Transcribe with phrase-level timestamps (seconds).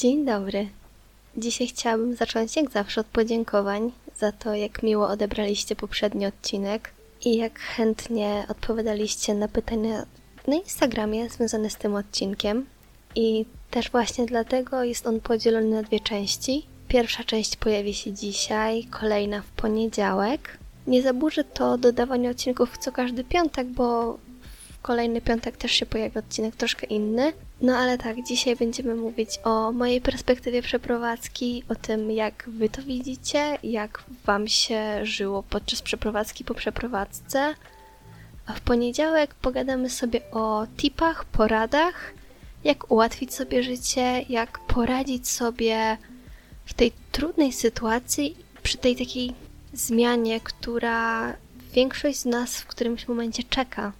[0.00, 0.68] Dzień dobry.
[1.36, 6.90] Dzisiaj chciałabym zacząć jak zawsze od podziękowań za to, jak miło odebraliście poprzedni odcinek
[7.24, 10.06] i jak chętnie odpowiadaliście na pytania
[10.46, 12.66] na Instagramie związane z tym odcinkiem.
[13.14, 16.66] I też właśnie dlatego jest on podzielony na dwie części.
[16.88, 20.58] Pierwsza część pojawi się dzisiaj, kolejna w poniedziałek.
[20.86, 24.18] Nie zaburzy to dodawanie odcinków co każdy piątek, bo
[24.70, 27.32] w kolejny piątek też się pojawi odcinek troszkę inny.
[27.62, 32.82] No ale tak, dzisiaj będziemy mówić o mojej perspektywie przeprowadzki, o tym jak wy to
[32.82, 37.54] widzicie, jak wam się żyło podczas przeprowadzki po przeprowadzce.
[38.46, 42.12] A w poniedziałek pogadamy sobie o tipach, poradach,
[42.64, 45.96] jak ułatwić sobie życie, jak poradzić sobie
[46.64, 49.32] w tej trudnej sytuacji, przy tej takiej
[49.72, 51.32] zmianie, która
[51.72, 53.92] większość z nas w którymś momencie czeka.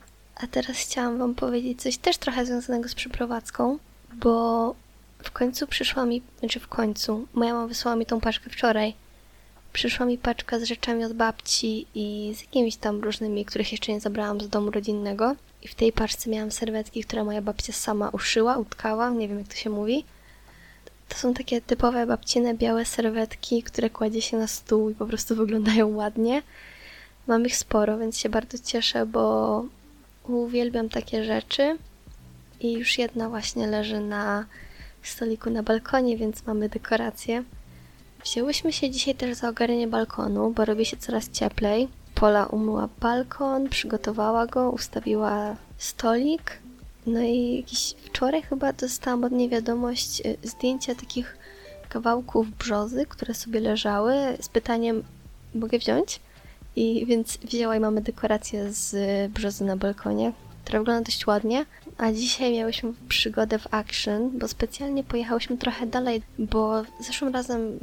[0.43, 3.79] A teraz chciałam Wam powiedzieć coś też trochę związanego z przeprowadzką,
[4.13, 4.75] bo
[5.23, 8.95] w końcu przyszła mi, znaczy w końcu, moja mama wysłała mi tą paczkę wczoraj.
[9.73, 14.01] Przyszła mi paczka z rzeczami od babci i z jakimiś tam różnymi, których jeszcze nie
[14.01, 15.37] zabrałam z domu rodzinnego.
[15.63, 19.49] I w tej paczce miałam serwetki, które moja babcia sama uszyła, utkała, nie wiem jak
[19.49, 20.05] to się mówi.
[21.09, 25.37] To są takie typowe babcine białe serwetki, które kładzie się na stół i po prostu
[25.37, 26.43] wyglądają ładnie.
[27.27, 29.65] Mam ich sporo, więc się bardzo cieszę, bo
[30.29, 31.79] uwielbiam takie rzeczy.
[32.61, 34.47] I już jedna właśnie leży na
[35.03, 37.45] stoliku na balkonie, więc mamy dekorację.
[38.25, 41.89] Wzięłyśmy się dzisiaj też za ogarnianie balkonu, bo robi się coraz cieplej.
[42.15, 46.59] Pola umyła balkon, przygotowała go, ustawiła stolik.
[47.07, 51.37] No i jakiś wczoraj chyba dostałam od niej wiadomość y, zdjęcia takich
[51.89, 55.05] kawałków brzozy, które sobie leżały z pytaniem
[55.55, 56.21] mogę wziąć?
[56.77, 58.95] I więc wzięła i mamy dekorację z
[59.33, 60.33] brzozy na balkonie,
[60.65, 61.67] która wygląda dość ładnie.
[61.99, 67.79] A dzisiaj miałyśmy przygodę w Action, bo specjalnie pojechałyśmy trochę dalej, bo zeszłym razem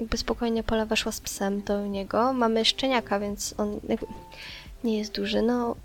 [0.00, 2.32] jakby spokojnie Pola weszła z psem do niego.
[2.32, 3.80] Mamy szczeniaka, więc on
[4.84, 5.42] nie jest duży.
[5.42, 5.76] No,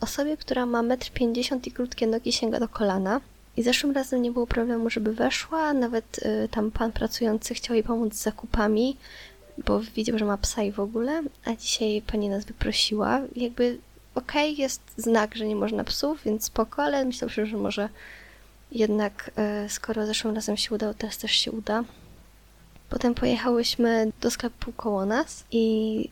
[0.00, 3.20] osobie, która ma 1,50 m i krótkie nogi sięga do kolana.
[3.56, 5.72] I zeszłym razem nie było problemu, żeby weszła.
[5.72, 8.96] Nawet y, tam pan pracujący chciał jej pomóc z zakupami,
[9.58, 11.22] bo widział, że ma psa i w ogóle.
[11.44, 13.20] A dzisiaj pani nas wyprosiła.
[13.36, 13.78] Jakby
[14.14, 17.88] okej, okay, jest znak, że nie można psów, więc spoko, ale myślał się, że może
[18.72, 19.30] jednak
[19.64, 21.84] y, skoro zeszłym razem się udało, teraz też się uda.
[22.90, 26.08] Potem pojechałyśmy do sklepu koło nas i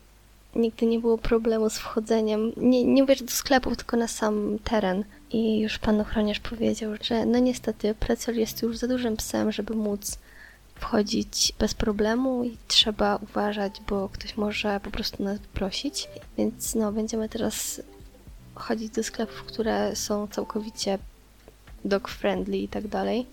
[0.55, 5.05] nigdy nie było problemu z wchodzeniem, nie, nie mówię, do sklepu, tylko na sam teren.
[5.31, 9.75] I już pan ochroniarz powiedział, że no niestety Precel jest już za dużym psem, żeby
[9.75, 10.19] móc
[10.83, 16.09] wchodzić bez problemu i trzeba uważać, bo ktoś może po prostu nas prosić.
[16.39, 17.83] Więc no, będziemy teraz
[18.55, 20.99] chodzić do sklepów, które są całkowicie
[21.85, 23.27] dog friendly i tak dalej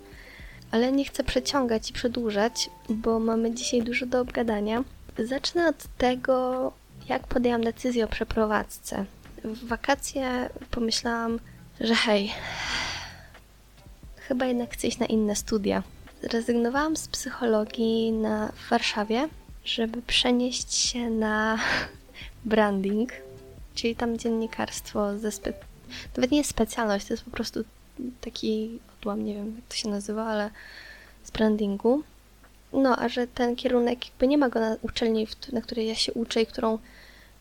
[0.72, 4.84] ale nie chcę przeciągać i przedłużać, bo mamy dzisiaj dużo do obgadania.
[5.20, 6.72] Zacznę od tego,
[7.10, 9.06] jak podjęłam decyzję o przeprowadzce.
[9.44, 11.40] W wakacje pomyślałam,
[11.80, 12.31] że hej,
[14.16, 15.84] chyba jednak chcę iść na inne studia.
[16.24, 19.30] Zrezygnowałam z psychologii na, w Warszawie,
[19.66, 21.59] żeby przenieść się na
[22.46, 23.12] branding,
[23.75, 25.53] czyli tam dziennikarstwo ze spe...
[26.18, 27.63] nawet nie specjalność, to jest po prostu
[28.22, 30.50] taki odłam, nie wiem jak to się nazywa, ale
[31.24, 32.03] z brandingu.
[32.74, 36.13] No, a że ten kierunek jakby nie ma go na uczelni, na której ja się
[36.13, 36.80] uczę i którą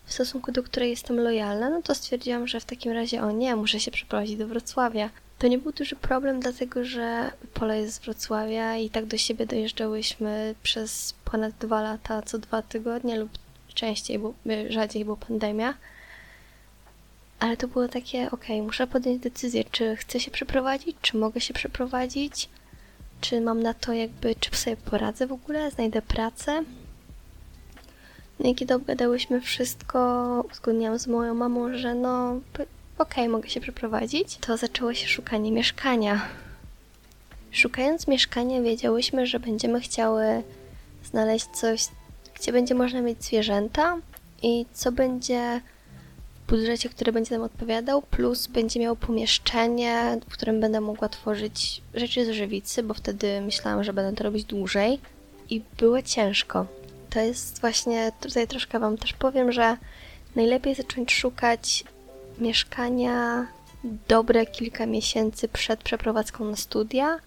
[0.05, 3.55] w stosunku do której jestem lojalna, no to stwierdziłam, że w takim razie o nie,
[3.55, 5.09] muszę się przeprowadzić do Wrocławia.
[5.39, 9.45] To nie był duży problem, dlatego że Pola jest z Wrocławia i tak do siebie
[9.45, 13.29] dojeżdżałyśmy przez ponad dwa lata, co dwa tygodnie lub
[13.73, 14.33] częściej, bo
[14.69, 15.73] rzadziej, bo pandemia.
[17.39, 21.53] Ale to było takie, ok, muszę podjąć decyzję, czy chcę się przeprowadzić, czy mogę się
[21.53, 22.49] przeprowadzić,
[23.21, 26.63] czy mam na to jakby, czy sobie poradzę w ogóle, znajdę pracę.
[28.39, 29.99] No i kiedy obgadałyśmy wszystko,
[30.51, 32.39] uzgodniłam z moją mamą, że no,
[32.99, 36.21] okej, okay, mogę się przeprowadzić, to zaczęło się szukanie mieszkania.
[37.51, 40.43] Szukając mieszkania wiedziałyśmy, że będziemy chciały
[41.03, 41.87] znaleźć coś,
[42.35, 43.97] gdzie będzie można mieć zwierzęta
[44.41, 45.61] i co będzie
[46.47, 52.25] budżecie, który będzie nam odpowiadał, plus będzie miał pomieszczenie, w którym będę mogła tworzyć rzeczy
[52.25, 54.99] z żywicy, bo wtedy myślałam, że będę to robić dłużej
[55.49, 56.65] i było ciężko.
[57.09, 59.77] To jest właśnie, tutaj troszkę Wam też powiem, że
[60.35, 61.83] najlepiej zacząć szukać
[62.41, 63.47] mieszkania
[64.07, 67.19] dobre kilka miesięcy przed przeprowadzką na studia,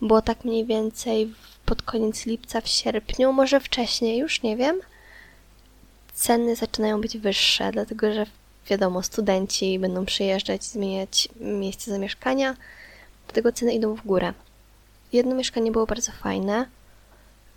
[0.00, 1.34] bo tak mniej więcej
[1.66, 4.80] pod koniec lipca, w sierpniu, może wcześniej, już nie wiem,
[6.14, 8.26] ceny zaczynają być wyższe, dlatego że
[8.70, 12.56] wiadomo, studenci będą przyjeżdżać, zmieniać miejsce zamieszkania,
[13.26, 14.32] dlatego ceny idą w górę.
[15.12, 16.66] jedno mieszkanie było bardzo fajne,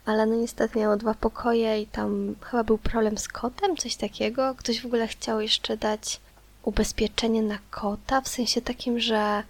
[0.06, 4.56] ale no niestety miało dwa pokoje i tam chyba był problem z kotem, coś takiego.
[4.56, 6.20] Ktoś w ogóle chciał jeszcze dać
[6.64, 9.44] ubezpieczenie na kota, w sensie takim, że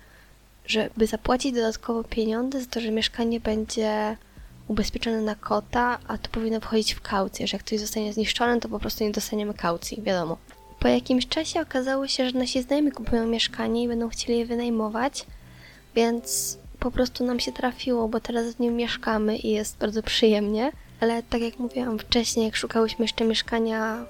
[0.65, 4.17] żeby zapłacić dodatkowo pieniądze za to, że mieszkanie będzie
[4.67, 8.69] ubezpieczone na kota, a to powinno wchodzić w kaucję, że jak ktoś zostanie zniszczony, to
[8.69, 10.38] po prostu nie dostaniemy kaucji, wiadomo.
[10.79, 15.25] Po jakimś czasie okazało się, że nasi znajomi kupują mieszkanie i będą chcieli je wynajmować,
[15.95, 20.71] więc po prostu nam się trafiło, bo teraz w nim mieszkamy i jest bardzo przyjemnie.
[21.00, 24.06] Ale tak jak mówiłam wcześniej, jak szukałyśmy jeszcze mieszkania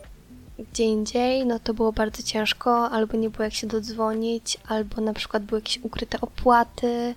[0.60, 5.14] gdzie indziej, no to było bardzo ciężko, albo nie było jak się dodzwonić, albo na
[5.14, 7.16] przykład były jakieś ukryte opłaty,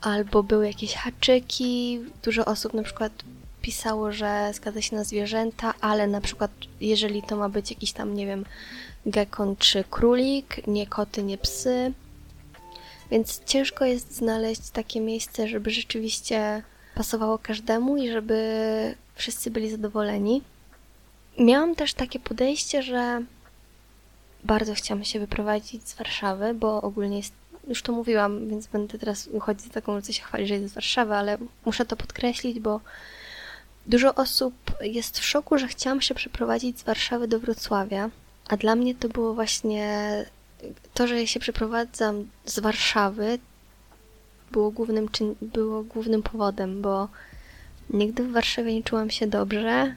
[0.00, 2.00] albo były jakieś haczyki.
[2.22, 3.12] Dużo osób na przykład
[3.62, 6.50] pisało, że zgadza się na zwierzęta, ale na przykład
[6.80, 8.44] jeżeli to ma być jakiś tam, nie wiem,
[9.06, 11.92] gekon czy królik, nie koty, nie psy.
[13.10, 16.62] Więc ciężko jest znaleźć takie miejsce, żeby rzeczywiście
[16.94, 20.42] pasowało każdemu i żeby wszyscy byli zadowoleni.
[21.38, 23.22] Miałam też takie podejście, że
[24.44, 27.32] bardzo chciałam się wyprowadzić z Warszawy, bo ogólnie jest,
[27.68, 30.74] już to mówiłam, więc będę teraz uchodzić za taką, co się chwali, że jest z
[30.74, 32.80] Warszawy, ale muszę to podkreślić, bo
[33.86, 38.10] dużo osób jest w szoku, że chciałam się przeprowadzić z Warszawy do Wrocławia,
[38.48, 40.24] a dla mnie to było właśnie
[40.94, 43.38] to, że się przeprowadzam z Warszawy,
[44.52, 45.08] było głównym,
[45.42, 47.08] było głównym powodem, bo
[47.90, 49.94] nigdy w Warszawie nie czułam się dobrze,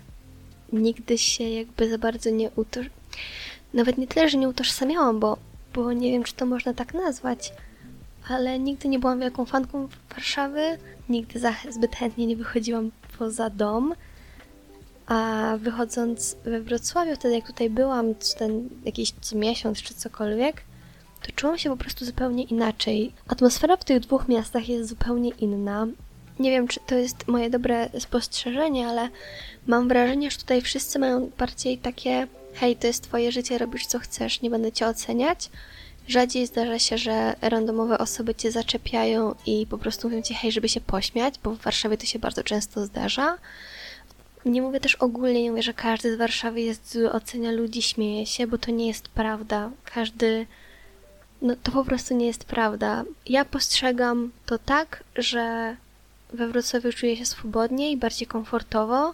[0.73, 2.85] nigdy się jakby za bardzo nie utoż...
[3.73, 5.37] Nawet nie tyle, że nie utożsamiałam, bo,
[5.73, 7.53] bo nie wiem, czy to można tak nazwać,
[8.29, 10.77] ale nigdy nie byłam wielką fanką Warszawy,
[11.09, 13.93] nigdy za, zbyt chętnie nie wychodziłam poza dom,
[15.07, 20.63] a wychodząc we Wrocławiu, wtedy jak tutaj byłam, ten jakiś co miesiąc czy cokolwiek,
[21.21, 23.11] to czułam się po prostu zupełnie inaczej.
[23.27, 25.87] Atmosfera w tych dwóch miastach jest zupełnie inna.
[26.39, 29.09] Nie wiem, czy to jest moje dobre spostrzeżenie, ale
[29.67, 33.99] mam wrażenie, że tutaj wszyscy mają bardziej takie hej, to jest twoje życie, robisz co
[33.99, 35.49] chcesz, nie będę cię oceniać.
[36.07, 40.69] Rzadziej zdarza się, że randomowe osoby cię zaczepiają i po prostu mówią ci hej, żeby
[40.69, 43.37] się pośmiać, bo w Warszawie to się bardzo często zdarza.
[44.45, 48.25] Nie mówię też ogólnie, nie mówię, że każdy z Warszawy jest zły, ocenia ludzi, śmieje
[48.25, 49.71] się, bo to nie jest prawda.
[49.93, 50.47] Każdy
[51.41, 53.03] no to po prostu nie jest prawda.
[53.25, 55.75] Ja postrzegam to tak, że
[56.33, 59.13] we Wrocławiu czuję się swobodniej bardziej komfortowo.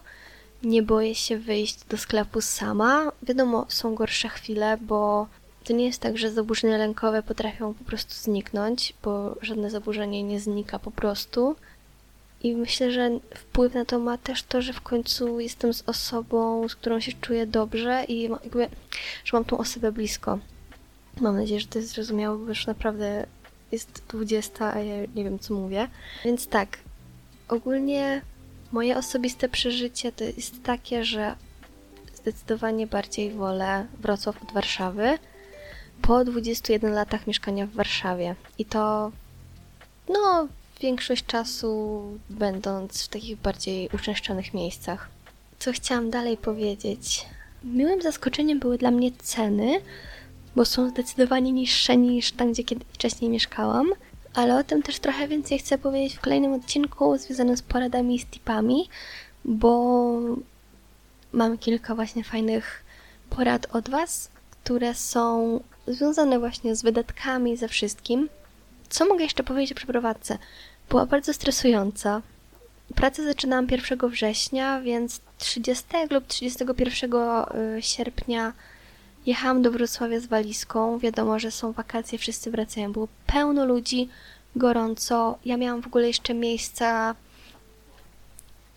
[0.64, 3.12] Nie boję się wyjść do sklepu sama.
[3.24, 5.28] Wiadomo, są gorsze chwile, bo
[5.64, 10.40] to nie jest tak, że zaburzenia lękowe potrafią po prostu zniknąć, bo żadne zaburzenie nie
[10.40, 11.56] znika po prostu.
[12.44, 16.70] I myślę, że wpływ na to ma też to, że w końcu jestem z osobą,
[16.70, 18.70] z którą się czuję dobrze i jakby,
[19.26, 20.40] że mam tą osobę blisko.
[21.22, 23.26] Mam nadzieję, że to jest zrozumiałe, bo już naprawdę
[23.72, 25.88] jest 20, a ja nie wiem, co mówię.
[26.26, 26.78] Więc tak,
[27.54, 28.22] ogólnie
[28.72, 31.36] moje osobiste przeżycie to jest takie, że
[32.16, 35.18] zdecydowanie bardziej wolę Wrocław od Warszawy
[36.02, 38.36] po 21 latach mieszkania w Warszawie.
[38.58, 39.12] I to,
[40.10, 40.48] no,
[40.82, 45.10] większość czasu będąc w takich bardziej uczęszczanych miejscach.
[45.60, 47.26] Co chciałam dalej powiedzieć?
[47.64, 49.82] Miłym zaskoczeniem były dla mnie ceny,
[50.56, 53.92] bo są zdecydowanie niższe niż tam, gdzie kiedy wcześniej mieszkałam.
[54.34, 58.20] Ale o tym też trochę więcej chcę powiedzieć w kolejnym odcinku związanym z poradami i
[58.20, 58.90] z tipami,
[59.46, 60.20] bo
[61.34, 62.84] mam kilka właśnie fajnych
[63.30, 68.30] porad od Was, które są związane właśnie z wydatkami, ze wszystkim.
[68.90, 70.38] Co mogę jeszcze powiedzieć o przeprowadzce?
[70.90, 72.22] Była bardzo stresująca.
[72.96, 78.54] Pracę zaczynałam 1 września, więc 30 lub 31 y, sierpnia
[79.26, 81.00] Jechałam do Wrocławia z walizką.
[81.00, 82.92] Wiadomo, że są wakacje, wszyscy wracają.
[82.92, 84.10] Było pełno ludzi,
[84.56, 85.38] gorąco.
[85.46, 87.16] Ja miałam w ogóle jeszcze miejsca,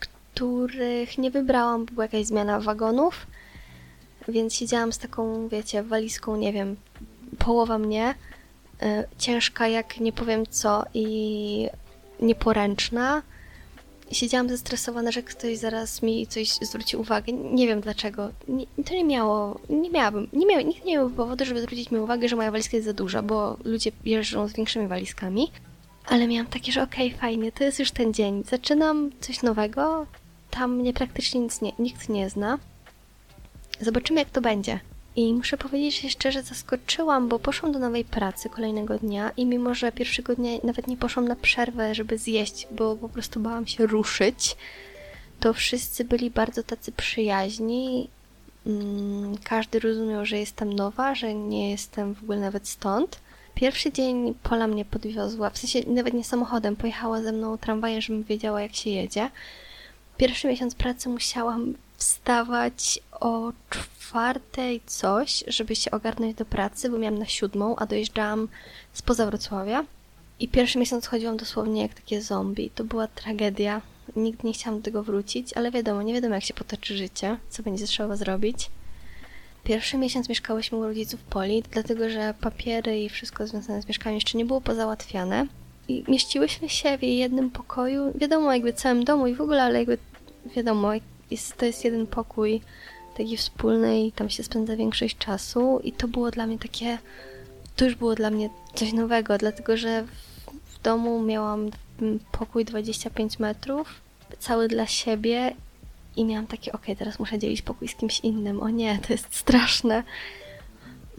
[0.00, 3.26] których nie wybrałam, była jakaś zmiana wagonów.
[4.28, 6.76] Więc siedziałam z taką, wiecie, walizką, nie wiem,
[7.38, 8.14] połowa mnie,
[8.82, 8.86] y,
[9.18, 11.68] ciężka jak nie powiem co i
[12.20, 13.22] nieporęczna
[14.12, 17.32] siedziałam zestresowana, że ktoś zaraz mi coś zwróci uwagę.
[17.32, 18.30] Nie wiem dlaczego.
[18.48, 21.98] Nie, to nie miało, nie miałabym, nie miał, nikt nie miał powodu, żeby zwrócić mi
[21.98, 25.50] uwagę, że moja walizka jest za duża, bo ludzie jeżdżą z większymi walizkami.
[26.06, 28.44] Ale miałam takie, że okej, okay, fajnie, to jest już ten dzień.
[28.44, 30.06] Zaczynam coś nowego,
[30.50, 32.58] tam mnie praktycznie nic nie, nikt nie zna.
[33.80, 34.80] Zobaczymy, jak to będzie.
[35.16, 39.46] I muszę powiedzieć, że się szczerze zaskoczyłam, bo poszłam do nowej pracy kolejnego dnia i
[39.46, 43.66] mimo, że pierwszego dnia nawet nie poszłam na przerwę, żeby zjeść, bo po prostu bałam
[43.66, 44.56] się ruszyć,
[45.40, 48.08] to wszyscy byli bardzo tacy przyjaźni.
[48.66, 53.20] Mm, każdy rozumiał, że jestem nowa, że nie jestem w ogóle nawet stąd.
[53.54, 58.22] Pierwszy dzień Pola mnie podwiozła, w sensie nawet nie samochodem, pojechała ze mną tramwajem, żebym
[58.22, 59.30] wiedziała jak się jedzie.
[60.16, 67.18] Pierwszy miesiąc pracy musiałam wstawać o czwartej coś, żeby się ogarnąć do pracy, bo miałam
[67.18, 68.48] na siódmą, a dojeżdżałam
[68.92, 69.84] spoza Wrocławia.
[70.40, 72.70] I pierwszy miesiąc chodziłam dosłownie jak takie zombie.
[72.70, 73.82] To była tragedia.
[74.16, 77.62] Nigdy nie chciałam do tego wrócić, ale wiadomo, nie wiadomo jak się potoczy życie, co
[77.62, 78.70] będzie trzeba zrobić.
[79.64, 84.38] Pierwszy miesiąc mieszkałyśmy u rodziców Poli, dlatego że papiery i wszystko związane z mieszkaniem jeszcze
[84.38, 85.46] nie było pozałatwiane.
[85.88, 89.78] I mieściłyśmy się w jej jednym pokoju, wiadomo, jakby całym domu i w ogóle, ale
[89.78, 89.98] jakby
[90.56, 90.90] wiadomo,
[91.30, 92.60] jest, to jest jeden pokój
[93.16, 96.98] taki wspólny i tam się spędza większość czasu i to było dla mnie takie,
[97.76, 100.04] to już było dla mnie coś nowego, dlatego że
[100.64, 101.70] w, domu miałam
[102.32, 104.00] pokój 25 metrów,
[104.38, 105.54] cały dla siebie
[106.16, 108.62] i miałam takie, ok, teraz muszę dzielić pokój z kimś innym.
[108.62, 110.02] O nie, to jest straszne.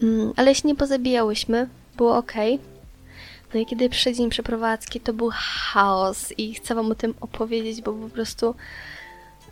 [0.02, 2.32] Mm, ale się nie pozabijałyśmy, było ok.
[3.54, 7.82] No i kiedy przyszedł dzień przeprowadzki, to był chaos i chcę wam o tym opowiedzieć,
[7.82, 8.54] bo po prostu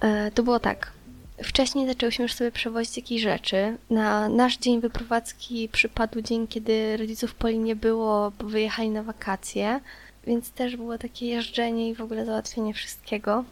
[0.00, 0.95] e, to było tak.
[1.42, 3.76] Wcześniej zaczęłyśmy już sobie przewozić jakieś rzeczy.
[3.90, 9.80] Na nasz dzień wyprowadzki przypadł dzień, kiedy rodziców Poli nie było, bo wyjechali na wakacje,
[10.26, 13.44] więc też było takie jeżdżenie i w ogóle załatwienie wszystkiego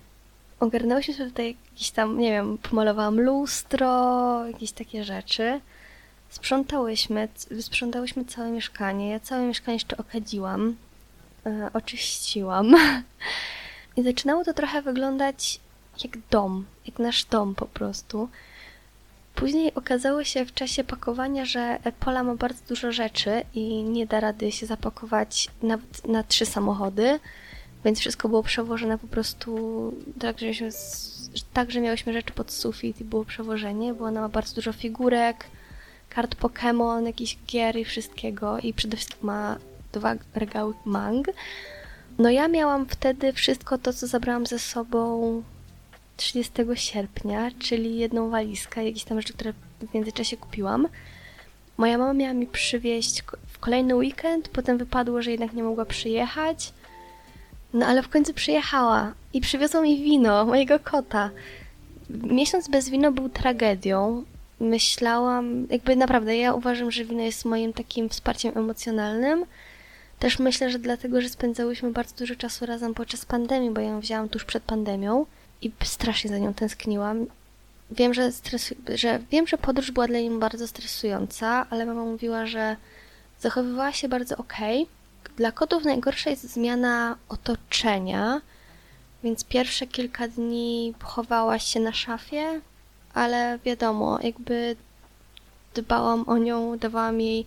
[0.61, 5.61] ogarnęłyśmy sobie tutaj jakieś tam, nie wiem, pomalowałam lustro, jakieś takie rzeczy.
[6.29, 7.29] Sprzątałyśmy,
[7.61, 9.11] sprzątałyśmy całe mieszkanie.
[9.11, 10.77] Ja całe mieszkanie jeszcze okadziłam,
[11.47, 12.75] e, oczyściłam.
[13.97, 15.61] I zaczynało to trochę wyglądać
[16.05, 18.29] jak dom, jak nasz dom po prostu.
[19.35, 24.21] Później okazało się w czasie pakowania, że Pola ma bardzo dużo rzeczy i nie da
[24.21, 27.21] rady się zapakować nawet na trzy samochody.
[27.85, 30.69] Więc wszystko było przewożone po prostu tak, że,
[31.53, 35.47] tak, że miałyśmy rzeczy pod sufit i było przewożenie, bo ona ma bardzo dużo figurek,
[36.09, 39.57] kart Pokémon, jakichś gier i wszystkiego i przede wszystkim ma
[39.93, 41.27] dwa regały mang.
[42.19, 45.43] No ja miałam wtedy wszystko to, co zabrałam ze sobą
[46.17, 50.89] 30 sierpnia, czyli jedną walizkę, jakieś tam rzeczy, które w międzyczasie kupiłam.
[51.77, 56.73] Moja mama miała mi przywieźć w kolejny weekend, potem wypadło, że jednak nie mogła przyjechać.
[57.75, 61.31] No ale w końcu przyjechała i przywiozła mi wino, mojego kota.
[62.11, 64.25] Miesiąc bez wina był tragedią.
[64.61, 69.45] Myślałam, jakby naprawdę, ja uważam, że wino jest moim takim wsparciem emocjonalnym.
[70.19, 74.01] Też myślę, że dlatego, że spędzałyśmy bardzo dużo czasu razem podczas pandemii, bo ja ją
[74.01, 75.27] wzięłam tuż przed pandemią
[75.65, 77.27] i strasznie za nią tęskniłam.
[77.91, 82.47] Wiem, że, stresu- że wiem, że podróż była dla niej bardzo stresująca, ale mama mówiła,
[82.47, 82.77] że
[83.41, 84.37] zachowywała się bardzo.
[84.37, 84.87] Okay
[85.37, 88.41] dla kotów najgorsza jest zmiana otoczenia,
[89.23, 92.61] więc pierwsze kilka dni chowałaś się na szafie,
[93.15, 94.77] ale wiadomo, jakby
[95.75, 97.47] dbałam o nią, dawałam jej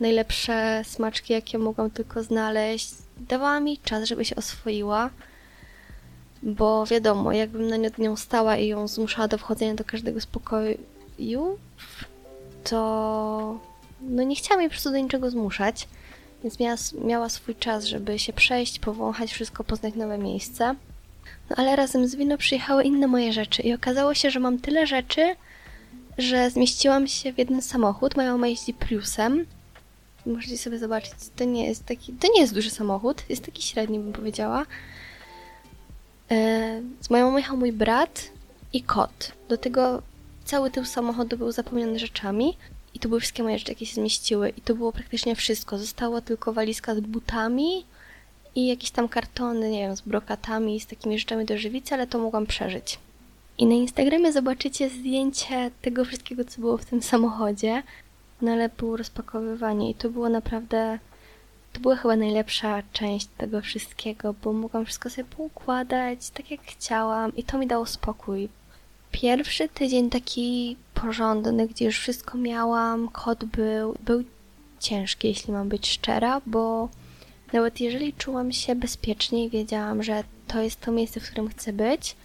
[0.00, 2.90] najlepsze smaczki, jakie mogłam tylko znaleźć.
[3.16, 5.10] Dawałam jej czas, żeby się oswoiła,
[6.44, 11.58] bo wiadomo, jakbym na nią stała i ją zmuszała do wchodzenia do każdego spokoju,
[12.64, 13.58] to
[14.00, 15.88] no nie chciałam jej po prostu do niczego zmuszać
[16.44, 20.74] więc miała, miała swój czas, żeby się przejść, powąchać wszystko, poznać nowe miejsca.
[21.50, 24.86] No ale razem z wino przyjechały inne moje rzeczy i okazało się, że mam tyle
[24.86, 25.36] rzeczy,
[26.18, 28.16] że zmieściłam się w jeden samochód.
[28.16, 29.46] Moja mama jeździ Priusem.
[30.26, 33.98] Możecie sobie zobaczyć, to nie jest taki, to nie jest duży samochód, jest taki średni,
[33.98, 34.66] bym powiedziała.
[36.30, 38.30] E, z moją jechał mój brat
[38.72, 39.32] i kot.
[39.48, 40.02] Do tego
[40.44, 42.56] cały tył samochodu był zapełniony rzeczami.
[42.94, 44.48] I to były wszystkie moje rzeczy, jakie się zmieściły.
[44.48, 45.78] I to było praktycznie wszystko.
[45.78, 47.84] Została tylko walizka z butami
[48.54, 52.18] i jakieś tam kartony, nie wiem, z brokatami, z takimi rzeczami do żywicy, ale to
[52.18, 52.98] mogłam przeżyć.
[53.58, 57.82] I na Instagramie zobaczycie zdjęcie tego wszystkiego, co było w tym samochodzie.
[58.42, 60.98] No ale było rozpakowywanie i to było naprawdę...
[61.74, 67.36] To była chyba najlepsza część tego wszystkiego, bo mogłam wszystko sobie poukładać tak jak chciałam
[67.36, 68.48] i to mi dało spokój.
[69.10, 74.24] Pierwszy tydzień taki porządny, gdzie już wszystko miałam, kod był, był
[74.80, 76.88] ciężki, jeśli mam być szczera, bo
[77.52, 81.72] nawet jeżeli czułam się bezpiecznie i wiedziałam, że to jest to miejsce, w którym chcę
[81.72, 82.16] być,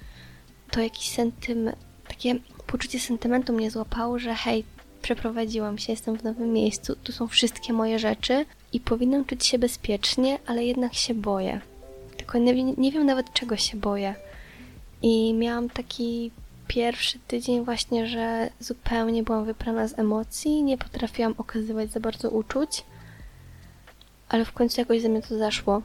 [0.71, 1.77] to jakiś sentyment,
[2.07, 2.35] takie
[2.67, 4.63] poczucie sentymentu mnie złapało, że hej,
[5.01, 9.59] przeprowadziłam się, jestem w nowym miejscu, tu są wszystkie moje rzeczy i powinnam czuć się
[9.59, 11.61] bezpiecznie, ale jednak się boję.
[12.17, 14.15] Tylko nie, nie wiem nawet czego się boję.
[15.01, 16.31] I miałam taki
[16.67, 22.83] pierwszy tydzień właśnie, że zupełnie byłam wyprana z emocji, nie potrafiłam okazywać za bardzo uczuć,
[24.29, 25.81] ale w końcu jakoś ze mnie to zaszło.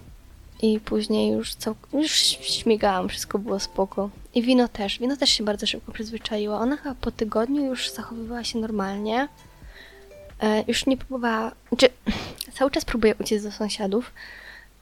[0.63, 1.75] I później już, cał...
[1.93, 2.11] już
[2.41, 4.11] śmigałam, wszystko było spoko.
[4.35, 4.99] I wino też.
[4.99, 6.61] Wino też się bardzo szybko przyzwyczaiła.
[6.61, 9.29] Ona chyba po tygodniu już zachowywała się normalnie.
[10.41, 11.53] E, już nie próbowała...
[11.69, 11.89] Znaczy,
[12.53, 14.13] cały czas próbuje uciec do sąsiadów.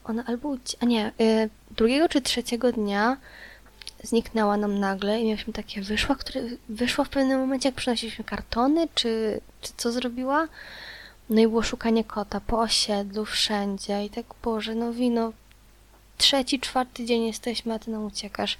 [0.05, 0.77] Ona albo ucie...
[0.81, 3.17] a nie, y, drugiego czy trzeciego dnia
[4.03, 8.89] zniknęła nam nagle i mieliśmy takie, wyszła, które, wyszła w pewnym momencie, jak przynosiliśmy kartony,
[8.95, 10.49] czy, czy co zrobiła?
[11.31, 15.33] No i było szukanie kota po osiedlu, wszędzie i tak, Boże, no wino,
[16.19, 18.59] trzeci, czwarty dzień jesteśmy, a ty nam uciekasz.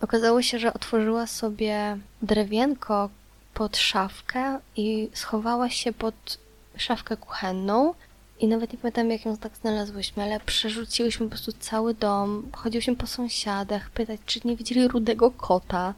[0.00, 3.10] Okazało się, że otworzyła sobie drewienko
[3.54, 6.38] pod szafkę i schowała się pod
[6.76, 7.94] szafkę kuchenną.
[8.40, 12.50] I nawet nie pamiętam, jak ją tak znalazłyśmy, ale przerzuciłyśmy po prostu cały dom.
[12.52, 15.94] Chodziłyśmy po sąsiadach, pytać, czy nie widzieli rudego kota.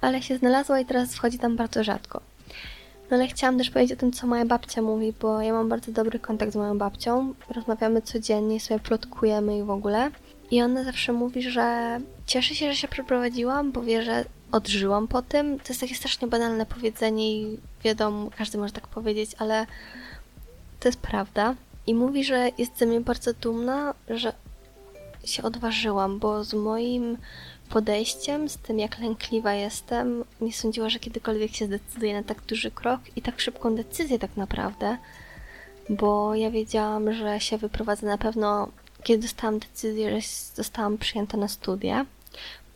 [0.00, 2.20] Ale się znalazła i teraz wchodzi tam bardzo rzadko.
[3.10, 5.92] No ale chciałam też powiedzieć o tym, co moja babcia mówi, bo ja mam bardzo
[5.92, 7.34] dobry kontakt z moją babcią.
[7.50, 10.10] Rozmawiamy codziennie, sobie plotkujemy i w ogóle.
[10.50, 15.22] I ona zawsze mówi, że cieszy się, że się przeprowadziłam, bo wie, że odżyłam po
[15.22, 15.58] tym.
[15.60, 19.66] To jest takie strasznie banalne powiedzenie i wiadomo, każdy może tak powiedzieć, ale
[20.80, 21.54] to jest prawda.
[21.86, 24.32] I mówi, że jest ze mnie bardzo dumna, że
[25.24, 27.18] się odważyłam, bo z moim
[27.68, 32.70] podejściem, z tym jak lękliwa jestem, nie sądziła, że kiedykolwiek się zdecyduje na tak duży
[32.70, 34.96] krok i tak szybką decyzję tak naprawdę,
[35.88, 38.68] bo ja wiedziałam, że się wyprowadzę na pewno,
[39.02, 42.06] kiedy dostałam decyzję, że zostałam przyjęta na studia.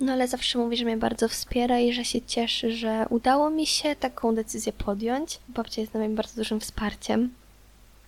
[0.00, 3.66] No ale zawsze mówi, że mnie bardzo wspiera i że się cieszy, że udało mi
[3.66, 5.38] się taką decyzję podjąć.
[5.48, 7.30] Babcia jest dla mnie bardzo dużym wsparciem.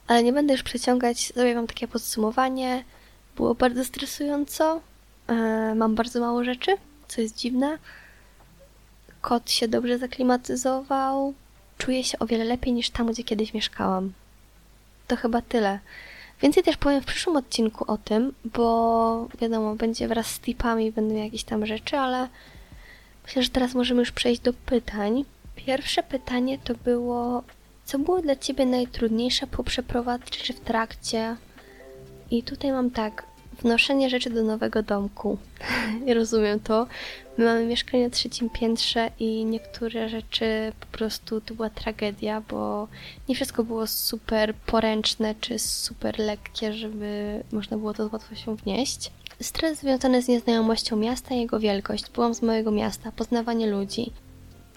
[0.07, 2.85] Ale nie będę już przeciągać, zrobię wam takie podsumowanie.
[3.37, 4.80] Było bardzo stresująco.
[5.26, 5.35] E,
[5.75, 6.76] mam bardzo mało rzeczy,
[7.09, 7.78] co jest dziwne.
[9.21, 11.35] Kot się dobrze zaklimatyzował.
[11.78, 14.12] Czuję się o wiele lepiej niż tam, gdzie kiedyś mieszkałam.
[15.07, 15.78] To chyba tyle.
[16.42, 21.14] Więcej też powiem w przyszłym odcinku o tym, bo wiadomo, będzie wraz z tipami, będą
[21.14, 22.28] jakieś tam rzeczy, ale
[23.25, 25.25] myślę, że teraz możemy już przejść do pytań.
[25.57, 27.42] Pierwsze pytanie to było,
[27.85, 31.37] co było dla Ciebie najtrudniejsze po przeprowadzce czy w trakcie?
[32.30, 33.27] I tutaj mam tak,
[33.62, 35.38] wnoszenie rzeczy do nowego domku.
[36.15, 36.87] Rozumiem to.
[37.38, 42.88] My mamy mieszkanie na trzecim piętrze i niektóre rzeczy po prostu to była tragedia, bo
[43.29, 49.11] nie wszystko było super poręczne czy super lekkie, żeby można było to z łatwością wnieść.
[49.40, 52.11] Stres związany z nieznajomością miasta i jego wielkość.
[52.11, 54.12] Byłam z małego miasta, poznawanie ludzi.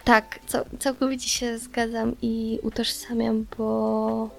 [0.03, 0.39] Tak,
[0.79, 4.29] całkowicie się zgadzam i utożsamiam, bo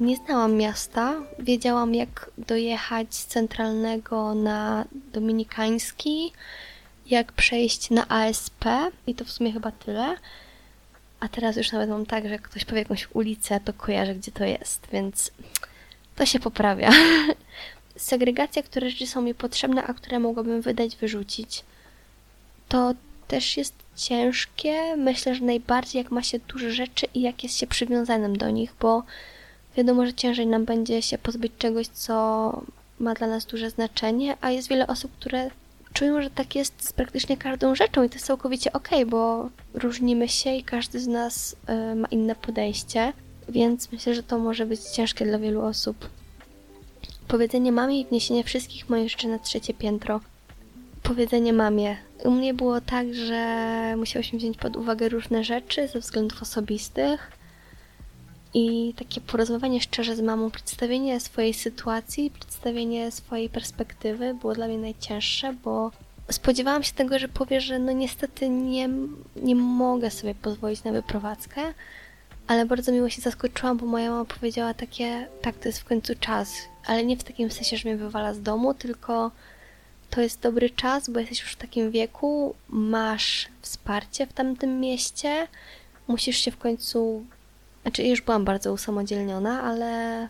[0.00, 1.14] nie znałam miasta.
[1.38, 6.32] Wiedziałam, jak dojechać z centralnego na dominikański,
[7.06, 8.64] jak przejść na ASP
[9.06, 10.16] i to w sumie chyba tyle.
[11.20, 14.32] A teraz już nawet mam tak, że jak ktoś powie jakąś ulicę, to kojarzę, gdzie
[14.32, 15.30] to jest, więc
[16.16, 16.90] to się poprawia.
[17.96, 21.64] Segregacja, które rzeczy są mi potrzebne, a które mogłabym wydać, wyrzucić.
[22.68, 22.94] To
[23.28, 24.96] też jest ciężkie.
[24.96, 28.74] Myślę, że najbardziej jak ma się dużo rzeczy i jak jest się przywiązanym do nich,
[28.80, 29.02] bo
[29.76, 32.62] wiadomo, że ciężej nam będzie się pozbyć czegoś, co
[32.98, 35.50] ma dla nas duże znaczenie, a jest wiele osób, które
[35.92, 39.48] czują, że tak jest z praktycznie każdą rzeczą i to jest całkowicie okej, okay, bo
[39.74, 41.56] różnimy się i każdy z nas
[41.92, 43.12] y, ma inne podejście,
[43.48, 46.08] więc myślę, że to może być ciężkie dla wielu osób.
[47.28, 50.20] Powiedzenie mamie i wniesienie wszystkich moich rzeczy na trzecie piętro.
[51.02, 51.96] Powiedzenie mamie.
[52.24, 57.39] U mnie było tak, że musiałyśmy wziąć pod uwagę różne rzeczy ze względów osobistych
[58.54, 64.78] i takie porozmawianie szczerze z mamą, przedstawienie swojej sytuacji, przedstawienie swojej perspektywy było dla mnie
[64.78, 65.90] najcięższe, bo
[66.30, 68.88] spodziewałam się tego, że powie, że no niestety nie,
[69.36, 71.60] nie mogę sobie pozwolić na wyprowadzkę,
[72.46, 76.14] ale bardzo miło się zaskoczyłam, bo moja mama powiedziała takie, tak, to jest w końcu
[76.20, 76.52] czas,
[76.86, 79.30] ale nie w takim sensie, że mnie wywala z domu, tylko
[80.10, 85.48] to jest dobry czas, bo jesteś już w takim wieku, masz wsparcie w tamtym mieście,
[86.08, 87.24] musisz się w końcu
[87.82, 90.28] znaczy, już byłam bardzo usamodzielniona, ale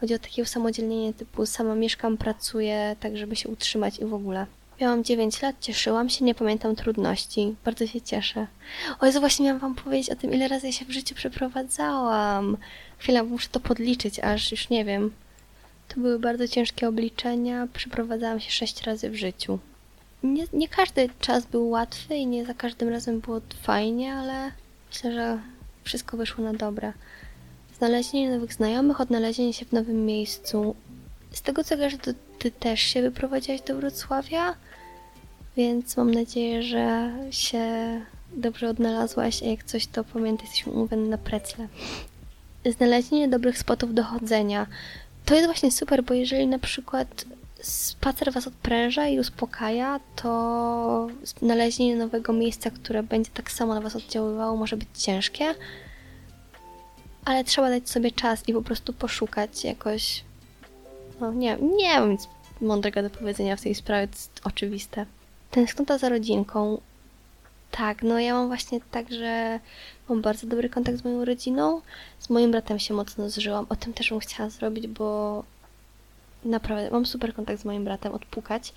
[0.00, 4.46] chodzi o takie usamodzielnienie typu sama mieszkam, pracuję, tak żeby się utrzymać i w ogóle.
[4.80, 7.54] Miałam 9 lat, cieszyłam się, nie pamiętam trudności.
[7.64, 8.46] Bardzo się cieszę.
[9.00, 12.56] O Jezu, właśnie miałam wam powiedzieć o tym, ile razy ja się w życiu przeprowadzałam.
[12.98, 15.12] Chwila, muszę to podliczyć, aż już nie wiem.
[15.88, 17.68] To były bardzo ciężkie obliczenia.
[17.72, 19.58] Przeprowadzałam się 6 razy w życiu.
[20.22, 24.52] Nie, nie każdy czas był łatwy i nie za każdym razem było fajnie, ale
[24.90, 25.38] myślę, że
[25.84, 26.92] wszystko wyszło na dobre.
[27.78, 30.74] Znalezienie nowych znajomych, odnalezienie się w nowym miejscu.
[31.30, 34.54] Z tego co wiesz, to ty też się wyprowadziłaś do Wrocławia,
[35.56, 37.64] więc mam nadzieję, że się
[38.36, 41.68] dobrze odnalazłaś, a jak coś to pamiętaj, jesteśmy umówione na precle.
[42.76, 44.66] Znalezienie dobrych spotów do chodzenia.
[45.24, 47.24] To jest właśnie super, bo jeżeli na przykład
[47.62, 53.96] spacer Was odpręża i uspokaja, to znalezienie nowego miejsca, które będzie tak samo na Was
[53.96, 55.54] oddziaływało, może być ciężkie.
[57.24, 60.24] ale trzeba dać sobie czas i po prostu poszukać jakoś.
[61.20, 62.28] No nie, nie mam nic
[62.60, 65.06] mądrego do powiedzenia w tej sprawie, to jest oczywiste.
[65.50, 66.80] Tęsknota za rodzinką.
[67.70, 69.60] Tak, no ja mam właśnie tak, że
[70.08, 71.80] mam bardzo dobry kontakt z moją rodziną.
[72.18, 73.66] Z moim bratem się mocno zżyłam.
[73.68, 75.44] O tym też bym chciała zrobić, bo
[76.44, 78.72] naprawdę mam super kontakt z moim bratem, odpukać.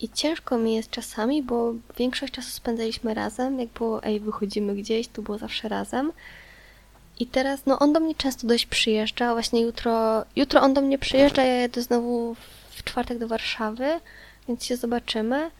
[0.00, 3.60] I ciężko mi jest czasami, bo większość czasu spędzaliśmy razem.
[3.60, 6.12] Jak było, ej, wychodzimy gdzieś, to było zawsze razem.
[7.20, 9.32] I teraz, no on do mnie często dość przyjeżdża.
[9.32, 12.36] Właśnie jutro, jutro on do mnie przyjeżdża, ja jedę znowu
[12.70, 14.00] w czwartek do Warszawy,
[14.48, 15.50] więc się zobaczymy.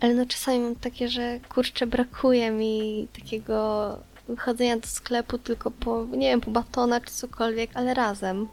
[0.00, 3.98] Ale no czasami mam takie, że kurczę, brakuje mi takiego
[4.28, 8.48] wychodzenia do sklepu tylko po, nie wiem, po batona czy cokolwiek, ale razem.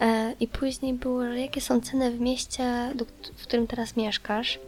[0.00, 2.92] E, I później było, jakie są ceny w mieście,
[3.36, 4.58] w którym teraz mieszkasz.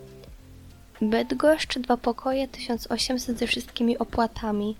[1.00, 4.76] Bydgoszcz, dwa pokoje, 1800 ze wszystkimi opłatami.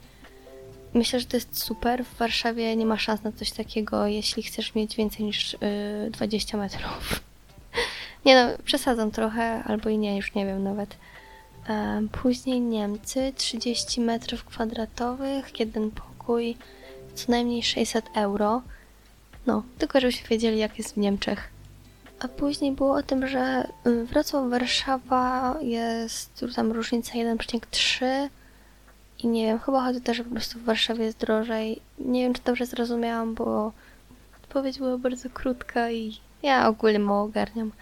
[0.94, 2.04] Myślę, że to jest super.
[2.04, 6.58] W Warszawie nie ma szans na coś takiego, jeśli chcesz mieć więcej niż yy, 20
[6.58, 7.20] metrów.
[8.26, 10.96] nie no, przesadzam trochę, albo i nie, już nie wiem nawet.
[12.22, 16.56] później Niemcy, 30 metrów kwadratowych, jeden pokój,
[17.14, 18.62] co najmniej 600 euro.
[19.48, 21.48] No, tylko żebyście wiedzieli, jak jest w Niemczech.
[22.20, 28.28] A później było o tym, że y, Wrocław-Warszawa jest tam różnica 1,3
[29.18, 31.80] i nie wiem, chyba chodzi też, że po prostu w Warszawie jest drożej.
[31.98, 33.72] Nie wiem, czy dobrze zrozumiałam, bo
[34.42, 37.72] odpowiedź była bardzo krótka i ja ogólnie mało ogarniam.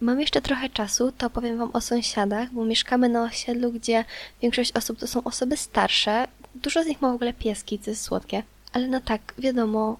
[0.00, 4.04] Mam jeszcze trochę czasu, to powiem Wam o sąsiadach, bo mieszkamy na osiedlu, gdzie
[4.42, 6.28] większość osób to są osoby starsze.
[6.54, 8.42] Dużo z nich ma w ogóle pieski, co jest słodkie.
[8.72, 9.96] Ale no tak, wiadomo,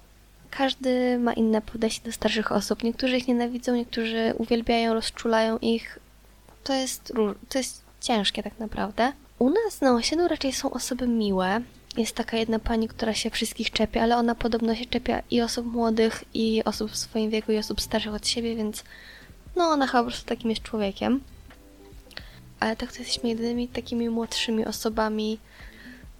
[0.51, 2.83] każdy ma inne podejście do starszych osób.
[2.83, 5.99] Niektórzy ich nienawidzą, niektórzy uwielbiają, rozczulają ich.
[6.63, 7.13] To jest,
[7.49, 9.11] to jest ciężkie tak naprawdę.
[9.39, 11.61] U nas na osiedlu raczej są osoby miłe.
[11.97, 15.65] Jest taka jedna pani, która się wszystkich czepia, ale ona podobno się czepia i osób
[15.65, 18.83] młodych, i osób w swoim wieku, i osób starszych od siebie, więc
[19.55, 21.21] no ona chyba po prostu takim jest człowiekiem.
[22.59, 25.39] Ale tak to jesteśmy jedynymi takimi młodszymi osobami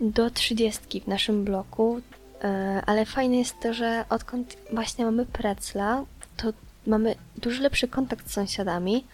[0.02, 2.02] do trzydziestki w naszym bloku.
[2.44, 6.06] E, ale fajne jest to, że odkąd właśnie mamy Precla,
[6.38, 6.54] to
[6.88, 9.06] mamy dużo lepszy kontakt z sąsiadami,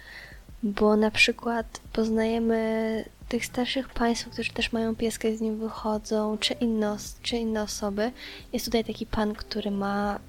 [0.64, 6.38] bo na przykład poznajemy tych starszych państw, którzy też mają pieskę i z nim wychodzą,
[6.38, 8.12] czy inne, czy inne osoby.
[8.54, 10.20] Jest tutaj taki pan, który ma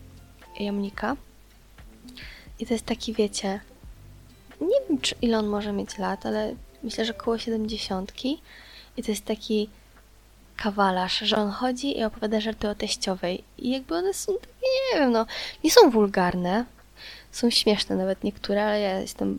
[0.60, 1.16] jamnika.
[2.58, 3.60] I to jest taki, wiecie,
[4.60, 8.12] nie wiem, czy ile on może mieć lat, ale myślę, że około 70.
[8.96, 9.70] I to jest taki
[10.56, 13.44] kawalarz, że on chodzi i opowiada żarty o teściowej.
[13.58, 14.32] I jakby one są
[14.92, 15.26] nie wiem, no,
[15.64, 16.64] nie są wulgarne.
[17.32, 19.38] Są śmieszne nawet niektóre, ale ja jestem,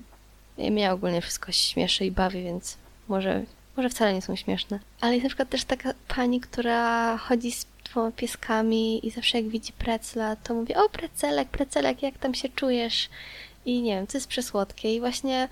[0.58, 2.77] ja mnie ogólnie wszystko śmieszy i bawi, więc
[3.08, 3.43] może,
[3.77, 4.80] może wcale nie są śmieszne.
[5.01, 9.47] Ale jest na przykład też taka pani, która chodzi z dwoma pieskami i zawsze jak
[9.47, 13.10] widzi precla, to mówi, o precelek, precelek, jak tam się czujesz?
[13.65, 14.95] I nie wiem, to jest przesłodkie.
[14.95, 15.47] I właśnie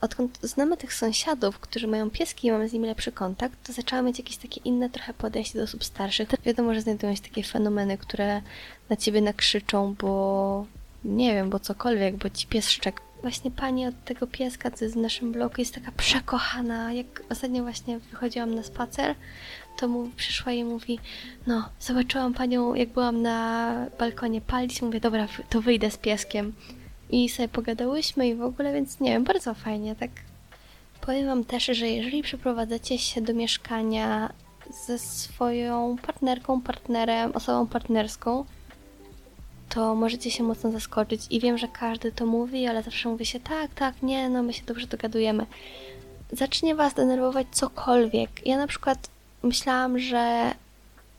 [0.00, 4.06] odkąd znamy tych sąsiadów, którzy mają pieski i mamy z nimi lepszy kontakt, to zaczęłam
[4.06, 6.28] mieć jakieś takie inne trochę podejście do osób starszych.
[6.44, 8.42] Wiadomo, że znajdują się takie fenomeny, które
[8.90, 10.66] na ciebie nakrzyczą, bo
[11.04, 13.00] nie wiem, bo cokolwiek, bo ci pies szczek.
[13.22, 16.92] Właśnie pani od tego pieska, co jest w naszym bloku, jest taka przekochana.
[16.92, 19.14] Jak ostatnio właśnie wychodziłam na spacer,
[19.78, 20.98] to mu przyszła i mówi,
[21.46, 26.52] no, zobaczyłam panią, jak byłam na balkonie palić, mówię, dobra, to wyjdę z pieskiem
[27.10, 30.10] i sobie pogadałyśmy i w ogóle, więc nie wiem, bardzo fajnie, tak.
[31.00, 34.32] Powiem Wam też, że jeżeli przeprowadzacie się do mieszkania
[34.86, 38.44] ze swoją partnerką, partnerem, osobą partnerską,
[39.68, 43.40] to możecie się mocno zaskoczyć i wiem, że każdy to mówi, ale zawsze mówi się
[43.40, 45.46] tak, tak, nie, no my się dobrze dogadujemy.
[46.32, 48.46] Zacznie Was denerwować cokolwiek.
[48.46, 49.08] Ja na przykład
[49.42, 50.54] myślałam, że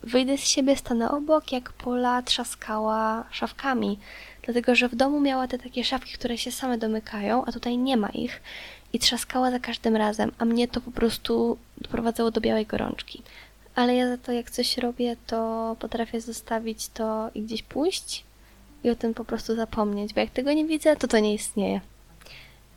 [0.03, 3.99] wyjdę z siebie, stanę obok, jak Pola trzaskała szafkami
[4.43, 7.97] dlatego że w domu miała te takie szafki, które się same domykają, a tutaj nie
[7.97, 8.41] ma ich
[8.93, 13.21] i trzaskała za każdym razem, a mnie to po prostu doprowadzało do białej gorączki.
[13.75, 18.23] Ale ja za to, jak coś robię, to potrafię zostawić to i gdzieś pójść
[18.83, 21.81] i o tym po prostu zapomnieć, bo jak tego nie widzę, to to nie istnieje.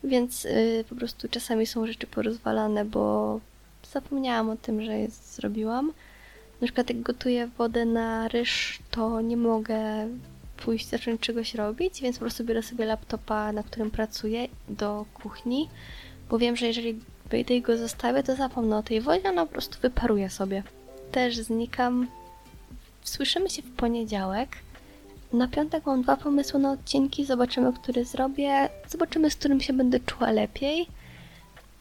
[0.05, 3.41] Więc yy, po prostu czasami są rzeczy porozwalane, bo
[3.93, 5.93] zapomniałam o tym, że je zrobiłam.
[6.61, 10.09] Na przykład jak gotuję wodę na ryż, to nie mogę
[10.65, 15.69] pójść, zacząć czegoś robić, więc po prostu biorę sobie laptopa, na którym pracuję, do kuchni,
[16.31, 17.01] bo wiem, że jeżeli
[17.31, 20.63] wyjdę i go zostawię, to zapomnę o tej wodzie, ona po prostu wyparuje sobie.
[21.13, 22.07] Też znikam.
[23.03, 24.49] Słyszymy się w poniedziałek.
[25.33, 30.01] Na piątek mam dwa pomysły na odcinki, zobaczymy, który zrobię, zobaczymy, z którym się będę
[30.01, 30.87] czuła lepiej.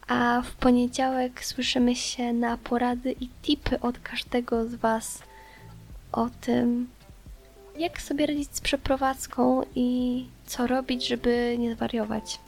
[0.07, 5.23] A w poniedziałek słyszymy się na porady i tipy od każdego z Was
[6.11, 6.87] o tym,
[7.77, 12.39] jak sobie radzić z przeprowadzką i co robić, żeby nie zwariować.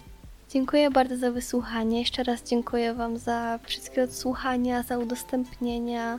[0.50, 2.00] Dziękuję bardzo za wysłuchanie.
[2.00, 6.18] Jeszcze raz dziękuję Wam za wszystkie odsłuchania, za udostępnienia,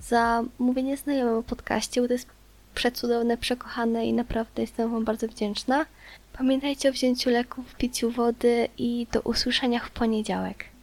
[0.00, 2.28] za mówienie znajomym o podcaście, bo to jest
[2.74, 5.86] przecudowne, przekochane i naprawdę jestem Wam bardzo wdzięczna.
[6.32, 10.73] Pamiętajcie o wzięciu leków, piciu wody i do usłyszenia w poniedziałek.